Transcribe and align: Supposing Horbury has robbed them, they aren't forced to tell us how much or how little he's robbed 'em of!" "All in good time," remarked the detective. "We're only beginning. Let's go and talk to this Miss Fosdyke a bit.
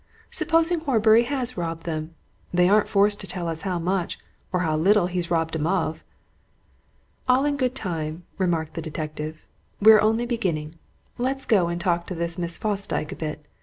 Supposing 0.31 0.79
Horbury 0.79 1.25
has 1.25 1.57
robbed 1.57 1.83
them, 1.85 2.15
they 2.51 2.67
aren't 2.67 2.87
forced 2.87 3.21
to 3.21 3.27
tell 3.27 3.47
us 3.47 3.61
how 3.61 3.77
much 3.77 4.17
or 4.51 4.61
how 4.61 4.75
little 4.75 5.05
he's 5.05 5.29
robbed 5.29 5.55
'em 5.55 5.67
of!" 5.67 6.03
"All 7.27 7.45
in 7.45 7.55
good 7.55 7.75
time," 7.75 8.23
remarked 8.39 8.73
the 8.73 8.81
detective. 8.81 9.45
"We're 9.79 10.01
only 10.01 10.25
beginning. 10.25 10.73
Let's 11.19 11.45
go 11.45 11.67
and 11.67 11.79
talk 11.79 12.07
to 12.07 12.15
this 12.15 12.39
Miss 12.39 12.57
Fosdyke 12.57 13.11
a 13.11 13.15
bit. 13.15 13.45